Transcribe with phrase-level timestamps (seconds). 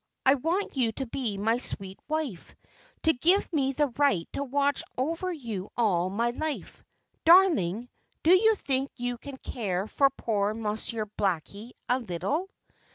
[0.25, 2.55] I want you to be my sweet wife,
[3.03, 6.83] to give me the right to watch over you all my life.
[7.23, 7.87] Darling,
[8.23, 12.49] do you think you can care for poor Monsieur Blackie a little?"